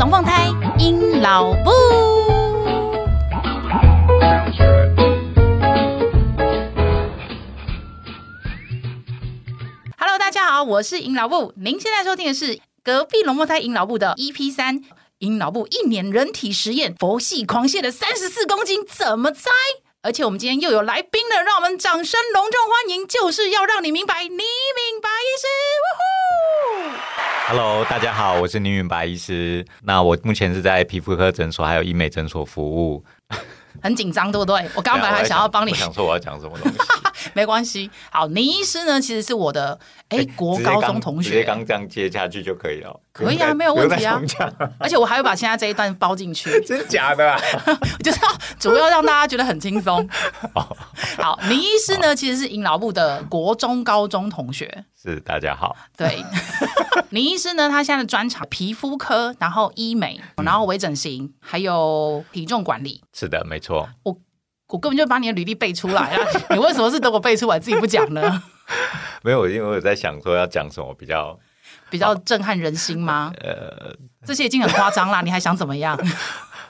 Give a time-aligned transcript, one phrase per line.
[0.00, 0.48] 龙凤胎，
[0.78, 1.70] 阴老布。
[9.98, 11.52] Hello，大家好，我是阴老布。
[11.54, 14.82] 您现在收听的是隔壁龙凤胎阴老布的 EP 三。
[15.18, 19.50] 阴老布一年人体实验，佛系狂泻的三十四公斤怎么猜？
[20.00, 23.06] 而且我们今天又有来宾了，让我们掌声隆重欢迎！
[23.06, 24.38] 就是要让你明白，你明
[25.02, 25.99] 白医师。
[27.50, 29.66] ！Hello，大家好，我是林允白医师。
[29.82, 33.04] 那我目前是在皮肤科诊所还有医美诊所服务。
[33.82, 34.64] 很紧张，对不对？
[34.76, 36.78] 我刚刚本来还想要帮你，想说我要讲什么东西，
[37.34, 37.90] 没关系。
[38.10, 44.20] 好，倪医师呢，其实是我的哎、欸、国高中同学，直接刚这样接下去就可以了，可以啊， 没有问题啊。
[44.78, 47.40] 而且我还会把现在这一段包进去， 真假的、啊？
[48.02, 48.28] 就是要
[48.58, 50.08] 主要让大家觉得很轻松。
[51.16, 54.84] 好，倪医师呢，其实是尹老部的国中高中同学。
[55.02, 55.74] 是，大家好。
[55.96, 56.22] 对，
[57.08, 63.02] 林医师呢，他现在的专长皮肤科，然后医美，然后微整形，还有体重管理。
[63.14, 63.88] 是的，没错。
[64.02, 64.14] 我
[64.70, 66.18] 我根本就把你的履历背出来啊！
[66.50, 68.42] 你为什么是等我背出来自己不讲呢？
[69.22, 71.38] 没有，因为我在想说要讲什么比较
[71.90, 73.32] 比较震撼人心吗？
[73.42, 75.98] 呃，这些已经很夸张啦，你还想怎么样？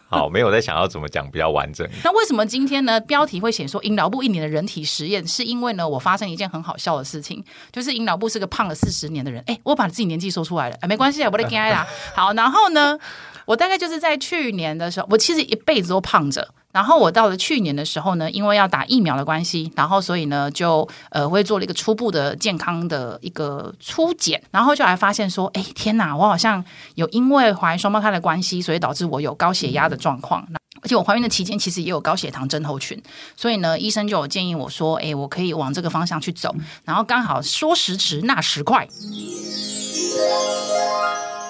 [0.08, 1.88] 好，没有在想要怎么讲比较完整。
[2.02, 2.98] 那为什么今天呢？
[3.02, 9.40] 标题会写说阴老部一年的人体实验，是因为呢，我发生一件很好笑的事情，就是阴老部是个胖了四十年的人。
[9.46, 11.86] 哎，我把自己年纪说出来了，哎，没关系啊，我的天啦。
[12.16, 12.98] 好，然后呢，
[13.44, 16.48] 我大概就是在去年的时候，我其实一辈子都胖着。
[16.72, 30.46] 然后我到了去年的时候呢，因为要打疫苗的关系，然后所以呢就呃会做了一个初步的健康的一个初检，然后就还发现说，哎天哪，我好像有因为怀双胞胎的关系，所以导致我有高血压的状况。
[30.48, 33.02] 嗯、而且我怀孕的期间其实也有高血糖症候群，
[33.36, 36.54] 所以呢医生就有建议我说，哎我可以往这个方向去走。
[36.84, 38.86] 然后刚好说时迟那时快，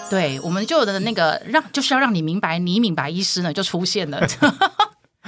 [0.09, 4.26] 对，我们就有的那个让就是要让你明白，你明白医师呢就出现了。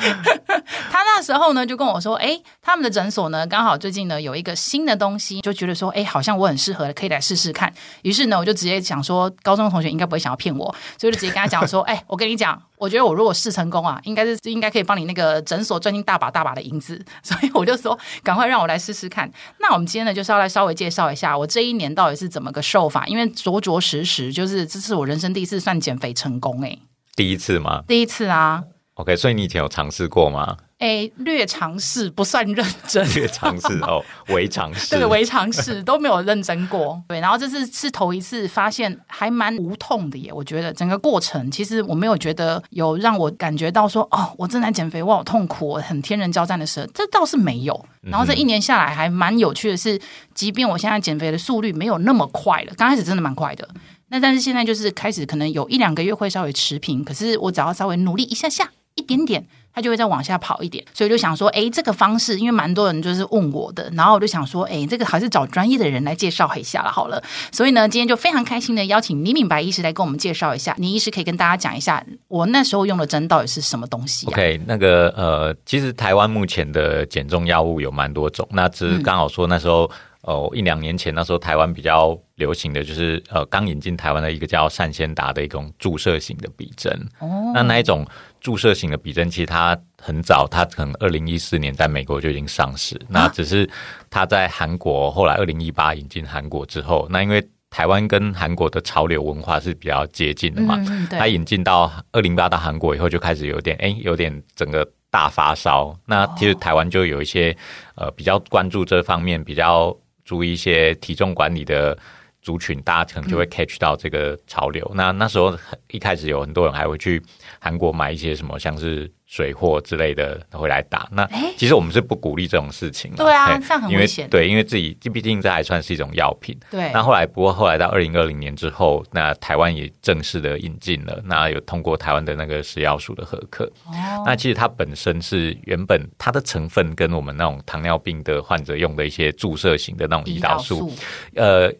[0.90, 7.72] 他那时候呢就跟我说：“哎，他们的诊所呢刚好最近呢有一个新的东西，就觉得说，哎，好像我很适合，可以来试试看。
[8.02, 17.02] 于是呢，我就直接讲说，高中同学应该不会想要骗我，所以就直接跟他讲说，哎，我跟你讲，我觉得我如果试成功啊，应该是应该可以帮你那个诊所赚进大把大把的银子。
[17.22, 19.30] 所以我就说，赶快让我来试试看。
[19.60, 26.78] 那我们今天呢就是要来稍微介绍一下我这一年到底是怎么个瘦法，因为着着实实就是这是我人生第一次算减肥成功，哎，
[27.14, 27.82] 第一次吗？
[27.86, 28.64] 第一次啊。”
[28.94, 30.54] OK，所以你以前有尝试过吗？
[30.78, 33.08] 哎，略尝试，不算认真。
[33.14, 34.04] 略尝试哦，
[34.34, 37.00] 微尝试，对，微尝试都没有认真过。
[37.08, 40.30] 对，然后这次是头一次发现还蛮无痛的耶。
[40.30, 47.86] 我觉得整个过程其实我没有觉得有让我感觉到说哦，我正在减肥，我好痛苦，很天人交战的时候，这倒是没有。
[48.02, 49.98] 然后这一年下来还蛮有趣的是，
[50.34, 53.66] 即便我现在减肥的速率没有那么快了，刚开始真的蛮快的。
[54.08, 58.68] 那但是现在就是开始可能有一两个月会稍微持平，可是我只要稍微努力一下下。
[58.94, 59.44] 一点点，
[59.74, 67.22] 它就会再往下跑一点，所以就想说，哎，这个方式，因为蛮多人就是问我的，然后我就想说，哎，这个还是找专业的人来介绍一下了，好了。
[67.50, 70.74] 所以呢，今天就非常开心的邀请李敏白医师来跟我们介绍一下。
[70.78, 79.84] 倪医师可以跟大家讲一下，我那时候用的针到底是什么东西啊？OK，那个呃，其实台湾目前的减重药物有蛮多种，那只是刚好说那时候。
[79.84, 86.92] 嗯哦，一两年前那时候台湾比较流行的就是呃，刚引进台湾的一个叫善先达的一种注射型的鼻针。
[87.18, 88.06] 哦，那那一种
[88.42, 92.94] 注射型的笔针，其实它很早，它可能二零一四年在美国就已经上市。
[92.96, 93.66] 啊、那只是
[94.10, 105.96] 它在韩国后来二零一八引进韩国之后，那因为台湾跟韩国的潮流文化是比较接近的嘛，嗯、它引进到二零一八到韩国以后，就开始有点哎，有点整个大发烧。
[106.04, 107.56] 那其实台湾就有一些
[107.94, 109.96] 呃比较关注这方面比较。
[110.24, 111.98] 注意一些体重管理的
[112.42, 114.84] 族群，大家可能就会 catch 到这个潮流。
[114.90, 115.56] 嗯、那那时候
[115.90, 117.22] 一开始有很多人还会去
[117.60, 121.08] 韩国买一些什么，像是水货之类的回来打。
[121.12, 123.12] 那其实我们是不鼓励这种事情。
[123.14, 124.28] 对啊，这样很危险。
[124.28, 126.58] 对，因为自己毕竟这还算是一种药品。
[126.68, 126.90] 对。
[126.92, 133.64] 那后来不过后来到二零二零年之后，那台湾也正式的引进了，那有通过台湾的那个食药署的核可。
[133.86, 134.24] 哦。
[134.26, 140.90] 那其实它本身是原本它的成分跟我们那种糖尿病的患者用的一些注射型的那种胰岛素，
[141.36, 141.72] 呃。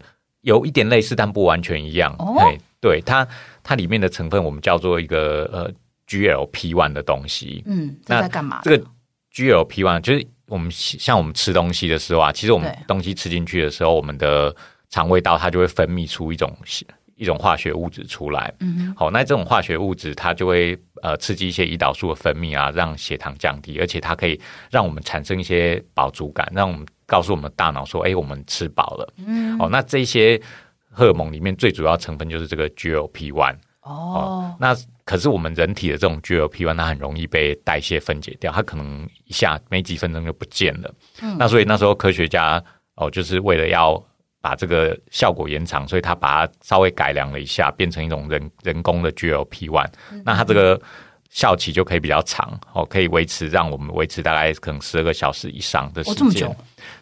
[0.43, 2.15] 有一点类似，但不完全一样。
[2.19, 2.37] 哦，
[2.81, 3.27] 对，它
[3.63, 5.73] 它里面的成分我们叫做一个呃
[6.09, 7.63] GLP one 的东西。
[7.67, 8.61] 嗯，那在干嘛？
[8.63, 8.85] 这个
[9.33, 14.55] GLP one 就是我们像我们吃东西的时候啊，其实我们东西吃进去的时候，我们的
[14.91, 16.53] 肠胃道它就会分泌出一种
[17.15, 18.53] 一种化学物质出来。
[18.59, 24.41] 嗯，好，那这种化学物质它就会呃刺激一些胰岛素的分泌啊，让血糖降低，而且它可以
[24.71, 26.85] 让我们产生一些饱足感，让我们。
[27.07, 30.41] 告诉我们大脑说：“哎，我们吃饱了。”嗯，哦，那这些
[30.91, 33.55] 荷尔蒙里面最主要成分就是这个 GLP-1。
[33.83, 40.95] 哦，哦，那可是我们人体的这种 GLP-1，它很容易被代谢分解掉，它可能一下没几分钟就不见了。
[41.21, 42.63] 嗯，那所以那时候科学家
[42.95, 44.01] 哦，就是为了要
[44.41, 49.87] 把这个效果延长，所以他把它稍微改良了一下，变成一种人人工的 GLP-1。
[50.13, 50.81] 嗯，那它这个
[51.33, 56.47] 效期就可以比较长哦，可以维持让我们维持大概可能十二个小时以上的时间。
[56.47, 56.55] 哦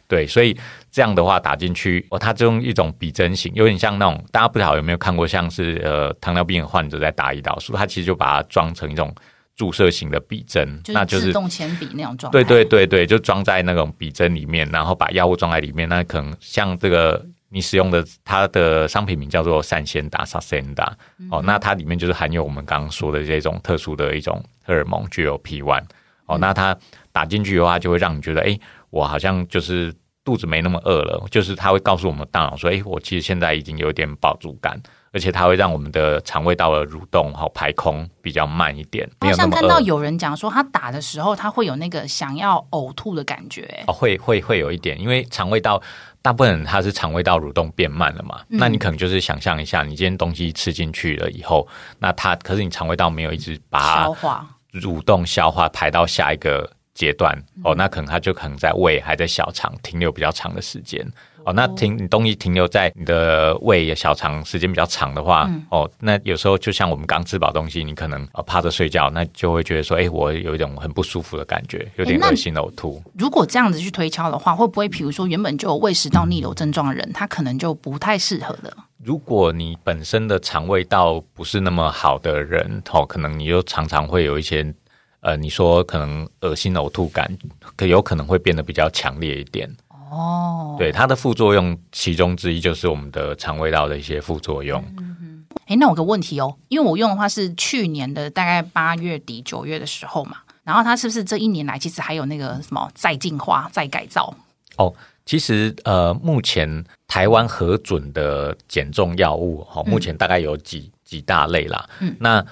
[0.06, 0.56] 对，所以
[0.90, 9.14] 这样的话打进去，哦，它就用一种比针型，有点像那种大家不知道有没有看过，像是呃糖尿病患者在打胰岛素，它其实就把它装成一种
[9.54, 12.42] 注射型的笔针，那就是自动铅笔那种状态。
[12.42, 15.88] 对对对对，就装在那种笔针里面，然后把药物装在里面。
[15.88, 20.90] 那可能像这个你使用的它的商品名叫做善仙达 Saxenda
[21.30, 25.82] 哦，那它里面就是含有我们刚刚说的这种特殊的一种荷尔蒙 GLP-1
[26.26, 26.76] 哦，那它
[27.12, 28.58] 打进去的话，就会让你觉得，哎，
[28.88, 29.94] 我好像就是。
[30.22, 34.78] 肚子没那么饿了，就是它会告诉我们大脑说：“哎，我其实现在已经有点饱足感，
[35.12, 43.84] 而且它会让我们的肠胃道的蠕动和排空比较慢一点。”好像看到有人讲说，他打的时候他会有那个想要呕吐的感觉。
[43.86, 45.80] 哦，会会会有一点，因为肠胃道
[46.22, 48.40] 大部分人他是肠胃道蠕动变慢了嘛。
[48.48, 51.66] 嗯、那你可能就是想象一下，你今天东西吃进去了以后，
[51.98, 56.70] 那它可是你肠胃道没有一直把它消化、蠕动、消化排到下一个。
[57.00, 61.02] 阶段哦，那可能它就可能在胃还在小肠停留比较长的时间
[61.44, 61.52] 哦。
[61.54, 73.02] 那停你东西停留在你的胃小肠时间比较长的话，嗯、哦，那有时候就像我们刚吃饱东西，你可能趴着睡觉，那就会觉得说，哎、欸，我有一种很不舒服的感觉，有点恶心呕吐。
[73.18, 78.76] 如果这样子去推敲的话，会不会比如说原本就有胃食道逆流症状的人，他可能就不太适合的？
[79.02, 84.74] 如果你本身的肠胃道不是那么好的人，哦，可能你就常常会有一些。
[85.20, 87.30] 呃，你说可能恶心呕吐感，
[87.76, 90.76] 可有可能会变得比较强烈一点哦。
[90.78, 94.82] 对，它的副作用其中之一就是我们的肠胃道的一些副作用。
[94.96, 95.44] 嗯嗯。
[95.66, 104.34] 哎，那我有个问题哦，因为我用的话是去年的大概八月底九月的时候嘛，然后它是不是这一年来其实还有那个什么再进化、再改造？
[104.78, 104.90] 哦，
[105.26, 111.86] 其实呃，目前台湾核准的减重药物，哈、哦，目前大概有几、嗯、几大类啦。
[112.00, 112.42] 嗯，那。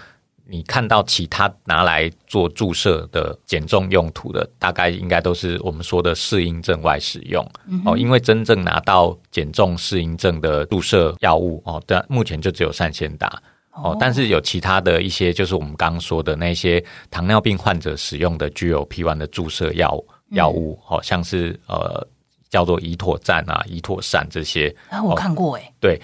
[0.50, 7.99] 你看到其他拿来做注射的减重用途的，大概应该都是我们说的适应症外使用、嗯、哦。
[7.99, 13.31] 因为真正拿到减重适应症的注射药物哦，但目前就只有善纤达
[13.73, 13.95] 哦。
[14.00, 22.06] 但是有其他的一些，就是我们刚刚说的那些糖尿病患者使用的 GLP-1 的注射药药物，好、嗯哦、像是呃
[22.49, 24.75] 叫做胰妥赞啊、胰妥散这些。
[24.89, 26.01] 啊，我看过诶、欸，对。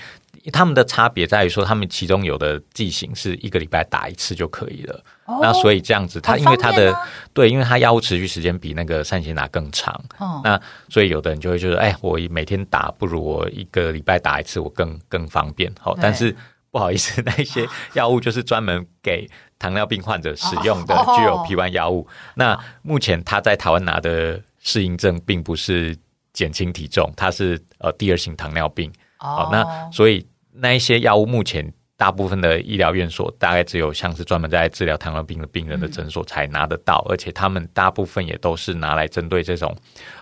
[0.53, 5.03] 他们的差别在于说，他们其中有的剂型是一个礼拜打一次就可以了。
[5.25, 6.95] 哦、那所以这样子，它因为它的
[7.33, 9.99] 对，因为它药物持续时间比那个善纤达更长。
[10.19, 10.61] 哦，那
[10.91, 15.73] 所以有的人就会觉得，哎，我每天打不如我一个礼拜打一次，我更更方便。
[15.81, 16.37] 好，但是
[16.71, 19.27] 不好意思，那些 药物就是专门给
[19.59, 22.07] 糖尿病患者使用的具有 P 1药物。
[22.35, 25.97] 那目前他在台湾拿的适应症并不是
[26.35, 28.93] 减轻体重，它是呃第二型糖尿病。
[29.17, 30.27] 好，那所以。
[30.55, 39.75] 那一些药物，目前大部分的医疗院所大概只有像是专门在治疗糖尿病的病人的诊所才拿得到，而且他们大部分也都是拿来针对这种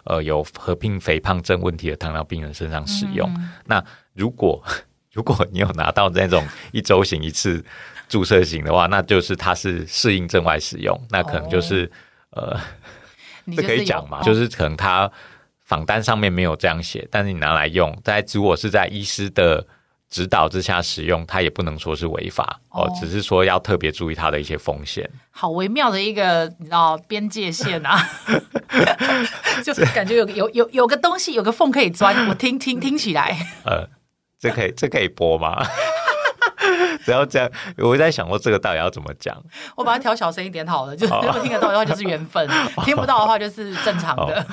[0.04, 3.30] 呃有合并肥胖症问题的糖尿病人身上使用。
[3.64, 3.82] 那
[4.14, 4.62] 如果
[5.12, 7.62] 如果你有拿到那种一周型一次
[8.08, 11.90] 注射型的话，那就是它是适应症外使用，那可能就是
[12.30, 12.58] 呃，
[13.56, 15.10] 这可以讲嘛，就是可能它
[15.60, 19.66] 访单上面没有这样写，但是你拿来用，在如果是在医师的。
[20.12, 25.08] 指导之下使用，它也不能说是违法哦，只是说要特别注意它的一些风险。
[25.30, 27.98] 好微妙的一个你知道边界线啊，
[29.64, 33.34] 就是感觉有有有有个东西有个缝可以钻，我听听听起来。
[33.64, 33.88] 呃，
[34.38, 35.66] 这可以这可以播吗？
[37.06, 39.34] 只要这样，我在想说这个到底要怎么讲？
[39.76, 42.46] 我把它调小声一点好了，就是如果听得到的话就是缘分，
[42.84, 44.46] 听不到的话就是正常的。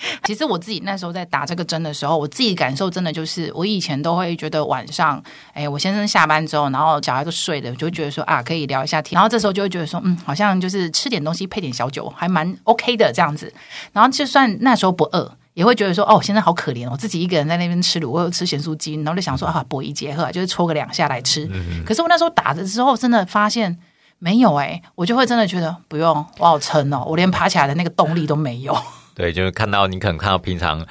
[0.24, 13.52] 其实我自己那时候在打这个针的时候，我自己感受真的就是，我以前都会觉得晚上，哎，我先生下班之后，然后小孩都睡了，就会觉得说啊，可以聊一下天，然后这时候就会觉得说，嗯，好像就是吃点东西配点小酒，还蛮 OK 的这样子。
[13.92, 21.48] 然后就算那时候不饿，也会觉得说，哦，现在好可怜，我自己一个人在那边吃卤，吃咸酥鸡，然后就想说啊，补一节喝，就是搓个两下来吃。
[21.84, 23.76] 可是我那时候打的时候，真的发现
[24.20, 28.76] 没有哎、欸，我就会真的觉得不用，我好撑哦，我连爬起来的那个动力都没有。
[29.18, 30.86] 对，就是看到你可能看到平常，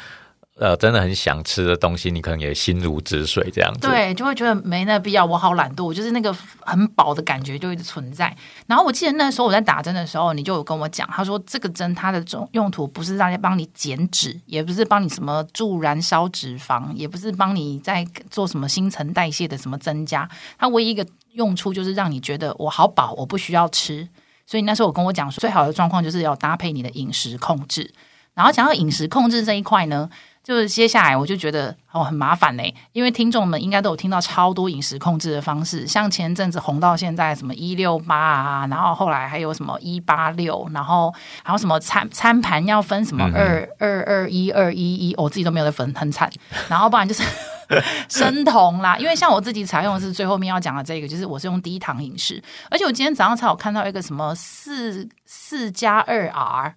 [0.57, 3.87] 呃，真的很想吃的东西，你可能也心如止水这样子。
[3.87, 5.23] 对，就会觉得没那必要。
[5.25, 8.35] 我好懒惰，就是那个很饱的感觉就一直存在。
[8.65, 20.29] 然后我记得那时候我在打针的时候，你就有跟我讲，他说这个针它的种用途不是让你帮你减脂，也不是帮你什么助燃烧脂肪，也不是帮你在做什么新陈代谢的什么增加。
[20.57, 24.05] 它唯一一个用处就是让你觉得我好饱，我不需要吃。
[24.45, 27.93] 所以那时候我跟我讲说，最好的状况就是要搭配你的饮食控制。
[28.37, 30.07] 然后讲到饮食控制这一块呢，
[30.43, 46.31] 就是接下来我就觉得哦很麻烦嘞，因为听众们应该都有听到超多饮食控制的方式，像前阵子红到现在什么一六八啊，然后后来还有什么一八六，然后还有什么餐餐盘要分什么二二二一二一一，我自己都没有在分，很惨。
[46.69, 47.23] 然后不然就是
[48.07, 52.39] 生酮啦，因为像我自己采用的是最后面要讲的这个，就是我是用低糖饮食，
[52.69, 56.75] 而且我今天早上才有看到一个什么四四加二 R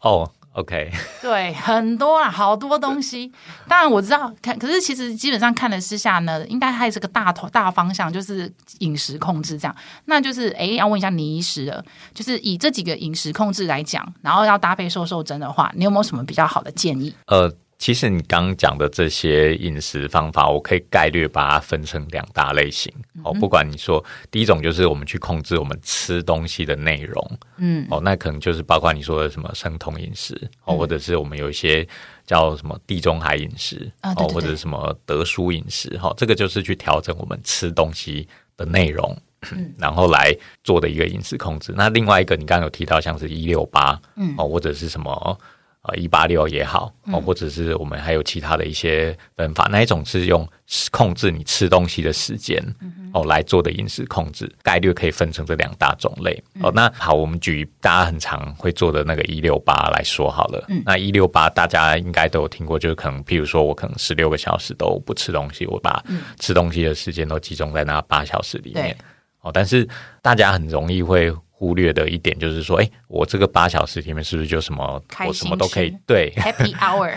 [0.00, 0.30] 哦。
[0.52, 0.92] OK，
[1.22, 3.32] 对，很多啊，好多东西。
[3.66, 9.74] 当然我知道，看，可是其实基本上看了之下呢，应该还是个大头大方向，就是饮食控制这样。
[10.04, 11.82] 那就是，哎，要问一下倪医师了，
[12.12, 17.14] 就是以这几个饮食控制来讲，然后要搭配瘦瘦针的话，你有没有什么比较好的建议？
[17.26, 17.50] 呃。
[17.82, 22.94] 其实你刚刚讲的这些饮食方法，我可以概略把它分成两大类型。
[23.24, 31.84] 哦，不管你说第一种就是我们去控制我们吃东西的内容，嗯，哦，那可能就是包括你说的什么生酮饮食，哦，或者是我们有一些
[32.24, 39.18] 叫什么地中海饮食，哦，或者什么德蔬饮食，哈，这个就是去调整我们吃东西的内容，
[39.50, 41.74] 嗯 然后来做的一个饮食控制。
[41.76, 45.36] 那另外一个你刚刚有提到像是一六八，嗯，哦，或者是什么。
[45.82, 50.48] 啊，一八六也好，哦，或者是我们还有其他的一些分法，嗯、那一种是用
[50.92, 56.40] 控制你吃东西的时间，嗯、哦来做的饮食控制，概率可以分成这两大种类。
[56.54, 60.64] 嗯、哦，那好，我们举大家很常会做的那个一六八来说好了。
[60.68, 66.00] 嗯、那一六八大家应该都有听过，就是可能譬如说我可能十六个小时都不吃东西，我把
[66.38, 68.96] 吃东西的时间都集中在那八小时里面。
[69.00, 69.04] 嗯、
[69.40, 69.88] 哦，但是
[70.22, 71.34] 大家很容易会。
[71.62, 75.96] 忽略的一点就是说，哎，我这个八小时里面是不是就什么我什么都可以？
[76.04, 77.14] 对，Happy Hour，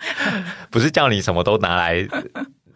[0.70, 2.06] 不是叫你什么都拿来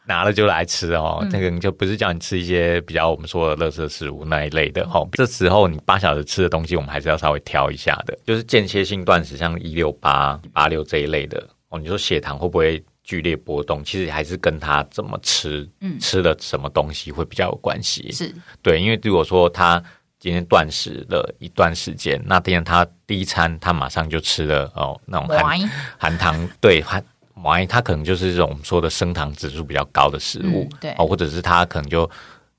[0.07, 5.09] 拿了就来吃哦，这个、嗯、就不是叫你吃一些比较我们说的垃圾食物那一类的哈、哦。
[5.13, 11.79] 这时候你八小时吃的东西，我们还是要稍微挑一下的，就是间歇性断食，像一六八、八六这一类的哦。
[11.79, 13.85] 你说血糖会不会剧烈波动？
[13.85, 18.11] 其实还是跟他怎么吃，嗯，吃了什么东西会比较有关系。
[18.13, 19.85] 是对，因为如果说他。
[20.23, 25.59] 今天断食了一段时间，那天他第一餐他马上就吃了哦，那种含
[25.99, 27.05] 含糖对含
[27.43, 32.09] 完，他可能就是这种我们说的升糖指数比较高的食物，嗯、对哦，或者是他可能就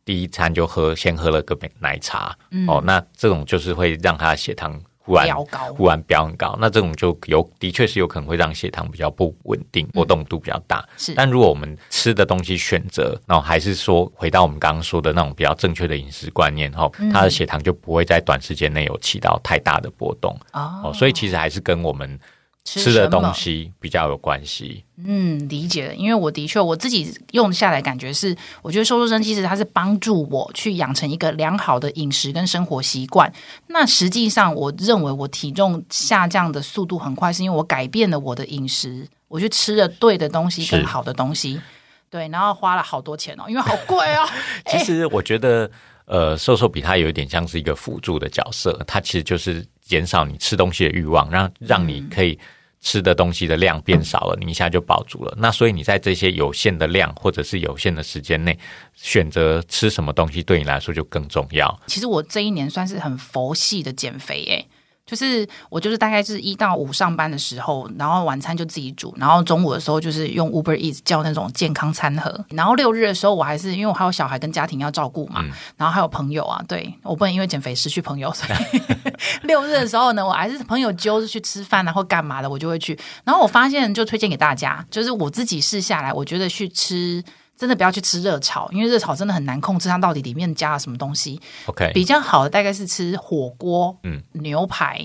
[0.04, 4.78] 第一餐就喝先喝了个奶茶，嗯、哦，那这种就是会让他的血糖。
[5.06, 10.84] 忽然飙高，忽然飙很高，那这种就有的确是有可能会让血糖比较不稳定，波动度比较大。
[10.98, 20.34] 是，但如果我们吃的东西选择，然后还是说回到我们刚刚说的那种比较正确的饮食观念，后，它的血糖就不会在短时间内有起到太大的波动。
[20.54, 22.20] 哦，所以其实还是跟我们。
[22.64, 25.96] 吃的东西比较有关系，嗯，理解了。
[25.96, 33.32] 因为我的确我自己用下来感觉是，我觉得瘦瘦身其实它是帮助我去养成一个良好的饮食跟生活习惯。
[33.68, 41.62] 那实际上，我认为我体重下降的速度很快，是因为我改变了我的饮食，我去吃了对的东西，跟好的东西。
[42.10, 44.24] 对，然后花了好多钱哦，因为好贵哦。
[44.70, 45.70] 其实我觉得，
[46.06, 49.66] 呃，瘦瘦比它有一点像是一个辅助的角色，它其实就是。
[49.86, 52.40] 减少你吃东西的欲望，让让你可以
[52.80, 55.34] 吃的东西的量变少了，嗯、你一下就饱足了。
[55.38, 58.58] 那所以你在这些有限的量或者是有限的时间内，
[58.94, 61.82] 选择吃什么东西对你来说就更重要。
[61.88, 64.66] 其实我这一年算是很佛系的减肥，欸，
[65.06, 78.82] 就是我就是大概是一到五上班的时候，然后晚餐就自己煮，然后中午的时候就是用 Uber Eats 叫那种健康餐盒，然后六日的时候我还是因为我还有小孩跟家庭要照顾嘛，嗯、然后还有朋友啊，对，我不能因为减肥失去朋友，所以
[79.46, 82.98] 六日的时候呢，我还是朋友揪着去吃饭啊或干嘛的，我就会去。
[83.26, 87.24] 然后我发现就推荐给大家，就是我自己试下来，我觉得去吃。
[87.56, 91.40] 真的不要去吃热炒，因为热炒真的很难控制它到底里面加了什么东西。
[91.68, 95.00] OK，比较好的大概是吃火锅，嗯，牛排，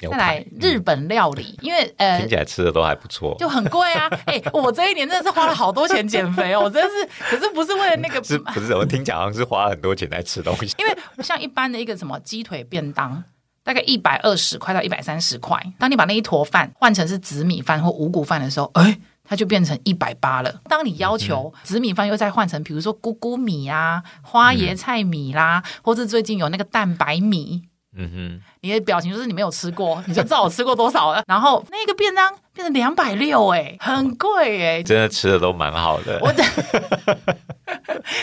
[0.00, 4.08] 牛排再来日本料理，嗯、因为呃，听起来吃的都还不错，就很贵啊。
[4.26, 8.74] 哎、欸，我这一年真的是花了好多钱减肥哦，我真的是，可是不是为了那个，是不是？
[8.74, 13.24] 我听讲好像是花了很多钱在吃东西， 因为像一般的一个什么鸡腿便当，
[13.64, 19.00] 大概一百二十块到一百三十块，当你把那一坨饭换成是紫米饭或五谷饭的时候，哎、欸。
[19.26, 20.60] 它就变成一百八了。
[20.68, 27.62] 当你要求紫米饭又再换成，比如说谷谷米啊、花椰菜米啦，嗯、或是最近有那个蛋白米，
[27.96, 31.22] 嗯哼，你的表情就是你没有吃过，你就知道我吃过多少了。
[31.26, 36.18] 然后那个便当变成两百六，哎，很贵哎、欸，真的吃的都蛮好的。
[36.20, 36.32] 我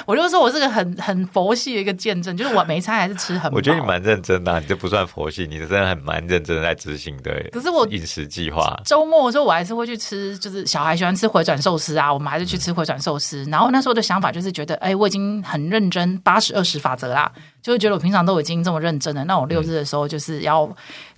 [0.06, 3.58] 我就说我是个很很佛系的一个见证，就是我每一餐还是吃很饱。
[3.58, 7.32] 我觉得你蛮认真的、啊，你这不算佛系，你真的很蛮认真的在执行的。
[7.52, 13.44] 可是我饮食计划，周末的时候我还是会去吃，就是小孩喜欢吃回转寿司啊，我们还是去吃回转寿司。
[13.46, 17.32] 嗯、然后那时候的想法就是觉得，哎，我已经很认真，八十二十法则啦，
[17.62, 20.70] 就是觉得我平常都已经这么认真了，那我六日的时候就是要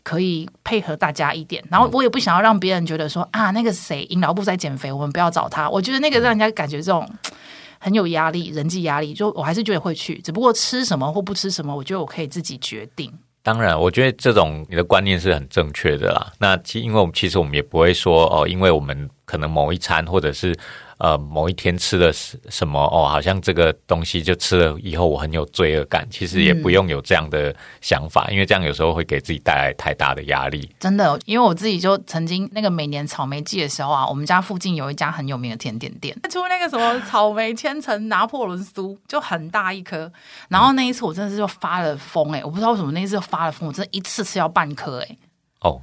[0.04, 1.64] 可以配合大家一点。
[1.70, 5.70] 然后我也不想要让别人觉得说啊，那个谁，营疗部在减肥，我们不要找他。
[5.70, 7.10] 我觉得那个让人家感觉这种。
[7.86, 13.14] 很有压力，人际压力，就我还是觉得会去，只不过吃什么或不吃什么，我觉得我可以自己决定。
[13.44, 16.34] 当然，我觉得这种你的观念是很正确的啦。
[16.40, 20.58] 那其因为我们其实我们也不会说哦，因为我们可能某一餐或者是。
[20.98, 26.08] 呃，某一天吃了什什么哦，好像这个东西就吃了以后我很有罪恶感。
[26.10, 30.70] 其实也不用有这样的想法，嗯、因为这样有时候会给自己带来太大的压力。
[30.80, 40.12] 真的，因为我自己就曾经那个每年草莓季的时候啊，我们家附近有一家很有名的甜点店，出那个什么草莓千层拿破仑酥，就很大一颗。
[40.48, 45.18] 然后那一次我真的是就发了疯哎、欸，我不知道为什么那一次就发了疯，我真的一次吃要半颗哎、欸。
[45.62, 45.82] 哦。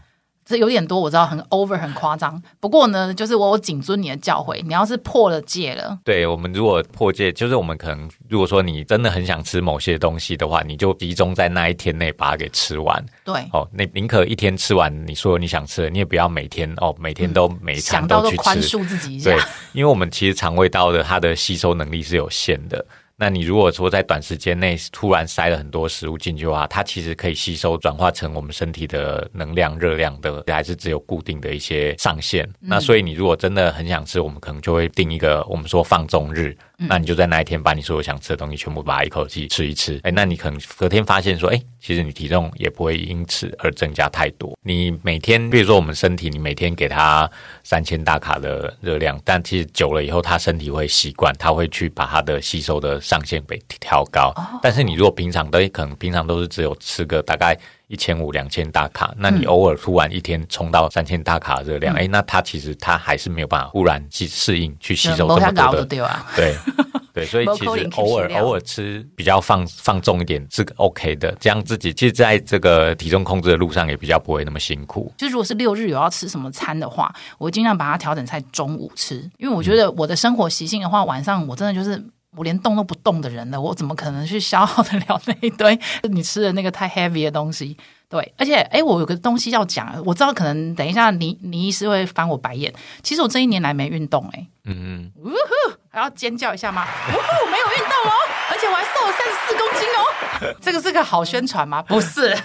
[0.53, 2.41] 这有点多，我知道很 over 很夸张。
[2.61, 13.03] 不过呢，就是我我谨遵你的教诲，你要是破了戒了，对我们如果破戒，就是我们可能如果说你真的很想吃某些东西的话，你就集中在那一天内把它给吃完。
[13.25, 18.37] 对，哦，那宁可一天吃完你说你想吃的，你也不要每天哦，每天都每一餐都去吃。
[18.37, 19.31] 想到都宽恕自己一下。
[19.31, 19.41] 对，
[19.73, 22.85] 因为我们其实肠胃道的它的吸收能力是有限的。
[23.17, 32.45] 那你如果说在短时间内突然塞了很多食物进去的话，它其实可以吸收转化成我们身体的能量、热量的，还是只有固定的一些上限。
[32.63, 36.57] 嗯、那所以你如果真的很想吃，我们可能就会定一个我们说放纵日。
[36.89, 44.59] 那你就在那一天把你所有想吃的东西全部把它一口气吃一吃，哎，那你可能隔天发现说，哎，其实你体重也不会因此而增加太多。
[44.65, 47.31] 你每天，比如说我们身体，你每天给它
[47.63, 54.33] 三千大卡的热量，但其实久了以后，它身体会习惯，它会去把它的吸收的上限被调高。
[54.63, 57.59] 但是你如果平常都可能平常都是只有吃个大概。
[57.89, 66.01] 一千五两千大卡，那你偶尔突然一天冲到三千大卡热量，哎、嗯欸，那它其实它还是没有办法忽然去适应去吸收这么多的，对
[66.35, 66.57] 对
[67.13, 75.13] 对， 所以其实偶尔偶尔吃比较放放纵一点是 OK 的，这样自己其实在这个体重控制的路上也比较不会那么辛苦。
[75.19, 82.03] 就如果是六日有要吃什么餐的话，我尽量把它调整在中午吃，因为我觉得我的生活习性的话，晚上我真的就是。
[82.37, 85.79] 我连动都不动的人了，我怎么可能去消耗得了那一堆
[86.11, 87.77] 你吃的那个太 heavy 的东西？
[88.09, 92.73] 对，而且哎，我有个东西要讲，我知道可能等一下倪倪医师会翻我白眼。
[93.03, 96.87] 其实我这一年来没运动，哎，嗯嗯，呜呼，还要尖叫一下吗？
[97.09, 98.15] 呜呼，没有运动哦，
[98.51, 101.81] 而且我还瘦了三十四公斤哦， 这个是个好宣传吗？
[101.83, 102.37] 不是。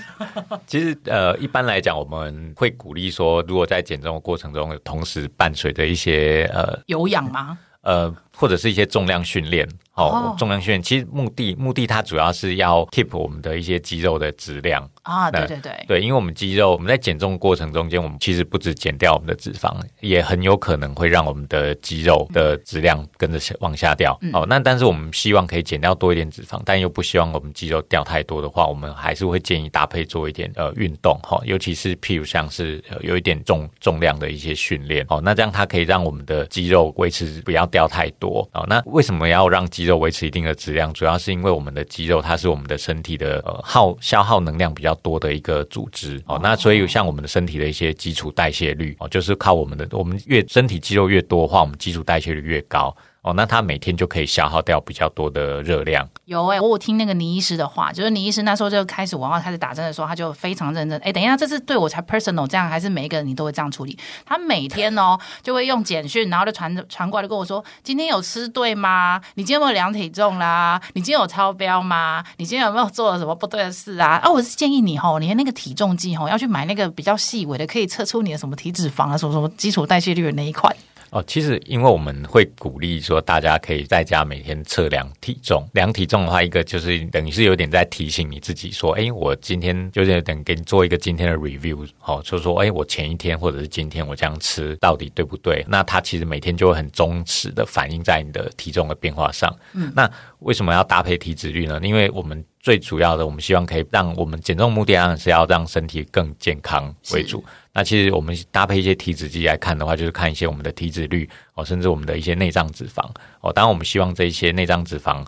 [0.66, 7.58] 其实呃，一般来讲，我们会鼓励说，如果在减重的过程中，同时伴随着一些呃有氧吗？
[7.88, 9.66] 呃，或者是一些重量训练。
[9.98, 10.82] 哦，重量训练。
[10.82, 14.88] 其实目的目的它主要是要 keep 我们的一些肌肉的质量。
[15.02, 24.18] 啊，对对对，对，因为我们肌肉我们在减重过程中间，我们其实不止减掉我们的脂肪，也很有可能会让我们的肌肉的质量跟着往下掉。
[24.22, 31.18] 嗯、哦，那但是我们希望可以减掉多一点脂肪，但又不希望我们肌肉掉太多的话，我们还是会建议搭配做一点呃运动。
[31.24, 35.06] 哈、哦，尤其是譬如像是、呃、有一点重重量的一些训练。
[35.08, 38.48] 哦，那这样它可以让我们的肌肉维持不要掉太多。
[38.54, 38.66] 哦。
[38.68, 40.94] 那为什么要让肌肉维持一定的质量？
[40.94, 52.96] 主要是因为我们的肌肉它是我们的身体的呃耗消耗能量比较多的一个组织哦，那所以像我们的身体的一些基础代谢率哦，就是靠我们的我们越身体肌肉越多的话，我们基础代谢率越高。
[53.28, 56.08] 哦，那他每天就可以消耗掉比较多的热量。
[56.24, 60.98] 有哎、我有听那个倪医师的话，就是倪医师那时候就开始我要开始打针的时候，他就非常认真。
[61.02, 63.98] 哎，等一下，这是对我才 personal 这样，还是每一个人你都会这样处理？
[64.26, 69.20] 他每天哦就会用简讯，然后就传传过来跟我说：今天有吃对吗？
[69.36, 70.82] 你今天有没有量体重啦？
[70.94, 72.24] 你今天有超标吗？
[72.38, 74.22] 你今天有没有做了什么不对的事啊？
[74.24, 80.74] 啊，我是建议你吼，你的那个体重计吼要去买那个比较细微的，可以测出你的什么体脂肪啊，什么什么基础代谢率的那一块。
[81.12, 85.66] 哦，其实因为我们会鼓励说，大家可以在家每天测量体重。
[85.74, 95.66] 量体重的话，一个就是等于是有点在提醒你自己说，哎，我今天就是等给你做一个今天的 review，哦，就是说，哎，我前一天或者是今天我这样吃到底对不对？
[95.70, 99.54] 那它其实每天就会很忠实的反映在你的体重的变化上。
[99.74, 101.80] 嗯，那为什么要搭配体脂率呢？
[101.84, 107.42] 因为我们最主要的，我们希望可以让我们减重目的当然是要让身体更健康为主。
[107.72, 113.02] 那其实我们搭配一些体脂机来看的话，就是看一些我们的体脂率哦，甚至我们的一些内脏脂肪
[113.40, 113.54] 哦。
[113.54, 115.26] 当然，我们希望这一些内脏脂肪。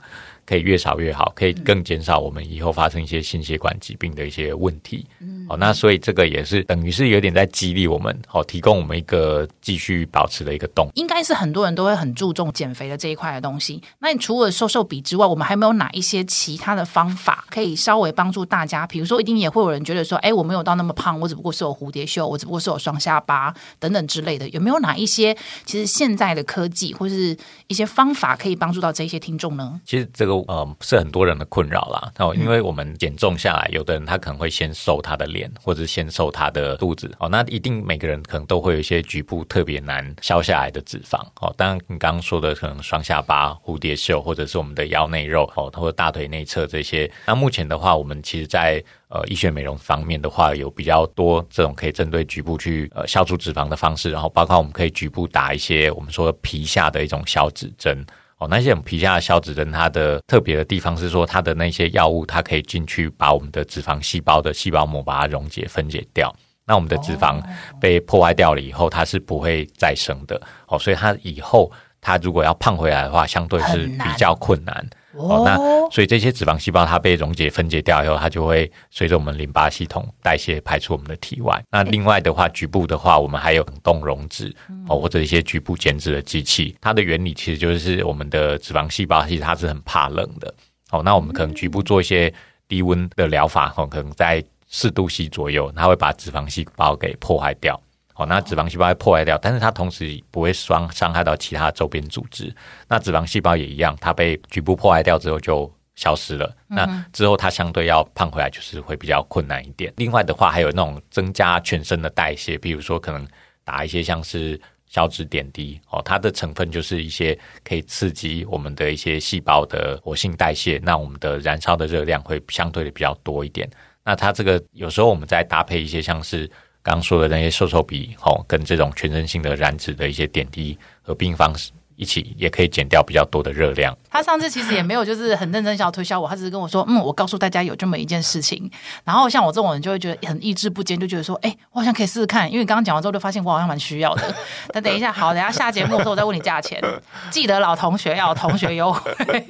[0.49, 5.05] 可以越少越好，可以更减少我们以后发生一些心血管疾病的一些问题。
[5.19, 10.91] 嗯，好，那所以这个也是等于是有点在激励我们，好，提供我们一个继续保持的一个动力。
[10.95, 13.79] 应该是很多人都会很注重减肥的这一块的东西。
[13.99, 18.87] 那你除了瘦瘦笔之外，我们还没有哪一些其他的方法可以稍微帮助大家？
[18.87, 24.49] 比如说，一定也会有人觉得说，哎，我没有到那么胖，我只不过是有蝴蝶袖，我只不过是有双下巴等等之类的。
[24.49, 29.79] 有没有哪一些其实现在的科技或是一些方法可以帮助到这些听众呢？
[29.85, 31.19] 其实这个呃是很多。
[31.19, 58.05] 多人的困扰啦，哦，因为我们减重下来，有的人他可能会先瘦他的脸，或者是先瘦他的肚子，哦，那一定每个人可能都会有一些局部特别难消下来的脂肪，哦，当然你刚刚说的可能双下巴、蝴蝶袖，或者是我们的腰内肉，哦，或者大腿内侧这些，那目前的话，我们其实在呃医学美容方面的话，有比较多这种可以针对局部去呃消除脂肪的方式，然后包括我们可以局部打一些我们说皮下的一种消脂针。
[58.39, 66.33] 哦，那些我们皮下的消脂针，它的特别的地方是说，它的那些药物，它可以进去把我们的脂肪细胞的细胞膜把它溶解分解掉。
[66.65, 67.41] 那我们的脂肪
[67.81, 70.41] 被破坏掉了以后，它是不会再生的。
[70.67, 74.89] 哦，所以它以后它如果要胖回来的话，相对是比较困难。
[75.13, 75.57] 哦，那
[75.89, 81.59] 所以这些脂肪细胞它被溶解分解掉以后，它就会随着我们淋巴系统代谢排出我们的体外。
[81.71, 84.55] 那另外的话，局部的话，我们还有冷冻溶脂
[84.87, 86.75] 哦，或者一些局部减脂的机器。
[86.79, 90.53] 它的原理其实就是我们的脂肪细胞其实它是很怕冷的。
[90.91, 92.31] 哦，那我们可能局部做一些
[92.67, 97.79] 低温的疗法，哦，可能在四度 C 左右，它会把脂肪细胞给破坏掉。
[98.19, 102.53] 哦，那脂肪细胞会破坏掉，但是它同时不会伤伤害到其他周边组织。
[102.89, 106.45] 那脂肪细胞也一样，它被局部破坏掉之后就消失了。
[106.67, 109.93] 嗯、那之后它相对要胖回来，就是会比较困难一点。
[109.95, 113.25] 另外的话，还有那种增加全身的代谢，比如说可能
[113.63, 123.69] 打一些像是消脂点滴哦，它的成分就是一些可以刺激我们的一些细胞的活性代谢，那我们的燃烧的热量会相对的比较多一点。
[124.03, 126.51] 那它这个有时候我们再搭配一些像是。
[126.89, 131.69] 刚说的那些瘦瘦笔，吼，跟这种全身性的燃脂的一些点滴合并方式。
[131.99, 133.93] 一起也可以减掉比较多的热量。
[134.09, 138.71] 他上次其实也没有就是很认真想要推销我，他只是跟我说，嗯，我告诉大家有这么一件事情。
[139.03, 142.49] 然后像我这种人就会觉得很意志不坚，就觉得说，哎，我好像可以试试看。
[142.49, 144.33] 因为刚刚讲完之后就发现我好像蛮需要的。
[144.73, 146.81] 那等一下，好，等一下下节目的时候我再问你价钱。
[147.29, 149.03] 记得老同学要同学优惠，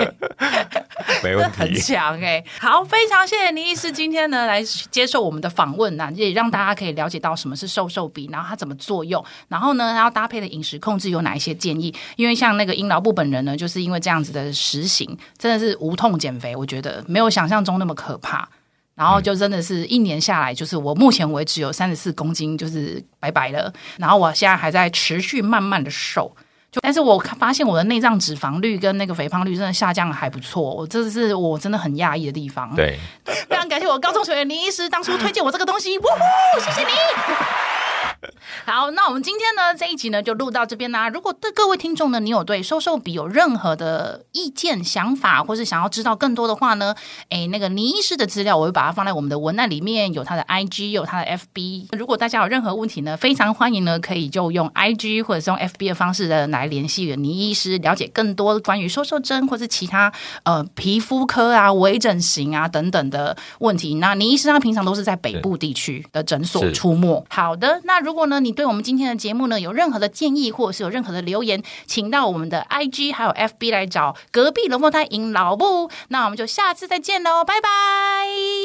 [1.24, 2.46] 没问题，很强哎、欸。
[2.60, 12.39] 好，非常谢谢倪医师今天呢来接受我们的访问呐，也让大家可以了解到什么是瘦瘦笔，然后它怎么作用，然后呢，它要搭配的饮食控制有哪一些建议，因为。
[12.40, 18.48] 像那个阴劳部本人呢，就是因为这样子的实行，真的是无痛减肥，我觉得没有想象中那么可怕。
[18.96, 23.72] 然后就真的是一年下来，就是我目前为止有三十四公斤，就是白白了。
[23.98, 26.36] 然后我现在还在持续慢慢的瘦，
[26.70, 32.76] 就但是我发现我的内脏脂肪率跟那个肥胖率真的下降的还不错，我这是我真的很讶异的地方。
[32.76, 33.00] 对，
[33.48, 38.19] 非常感谢我高中学员倪医师当初推荐我这个东西，呜呼，谢谢你。
[38.66, 41.08] 好，那我们今天呢这一集呢就录到这边啦。
[41.10, 46.96] 如果对各位听众呢，你有对瘦瘦比有任何的意见、想法，或是想要知道更多的话呢，
[47.30, 51.88] 哎，那个倪医师的资料我会把它放在我们的文案里面，有他的 IG，有他的 FB。
[51.98, 60.12] 如果大家有任何问题呢，非常欢迎呢可以就用 IG 或者是用 FB 的方式的来联系倪医师，了解更多关于瘦瘦针或是其他
[60.44, 63.96] 呃皮肤科啊、微整形啊等等的问题。
[63.96, 67.26] 那倪医师他平常都是在北部地区的诊所出没。
[67.30, 75.92] 好的，那如如果呢你对我们今天的节目呢有任何的建议，或者是有任何的留言，请到我们的 IG 还有 FB 来找隔壁龙凤胎赢老布。
[76.08, 77.70] 那我们就下次再见喽，拜拜！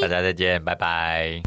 [0.01, 1.43] 大家再见，拜拜。